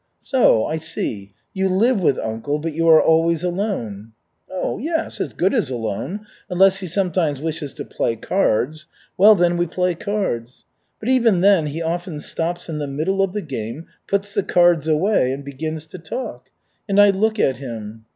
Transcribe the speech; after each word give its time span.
"So, 0.23 0.65
I 0.65 0.77
see, 0.77 1.31
you 1.53 1.69
live 1.69 2.01
with 2.01 2.17
uncle, 2.17 2.57
but 2.57 2.73
you 2.73 2.87
are 2.89 2.99
always 2.99 3.43
alone?" 3.43 4.13
"Yes, 4.49 5.21
as 5.21 5.31
good 5.33 5.53
as 5.53 5.69
alone. 5.69 6.21
Unless 6.49 6.79
he 6.79 6.87
sometimes 6.87 7.39
wishes 7.39 7.71
to 7.75 7.85
play 7.85 8.15
cards. 8.15 8.87
Well, 9.15 9.35
then 9.35 9.57
we 9.57 9.67
play 9.67 9.93
cards. 9.93 10.65
But 10.99 11.09
even 11.09 11.41
then 11.41 11.67
he 11.67 11.83
often 11.83 12.19
stops 12.19 12.67
in 12.67 12.79
the 12.79 12.87
middle 12.87 13.21
of 13.21 13.33
the 13.33 13.43
game, 13.43 13.85
puts 14.07 14.33
the 14.33 14.41
cards 14.41 14.87
away 14.87 15.31
and 15.31 15.45
begins 15.45 15.85
to 15.85 15.99
talk. 15.99 16.49
And 16.89 16.99
I 16.99 17.11
look 17.11 17.37
at 17.37 17.57
him. 17.57 18.05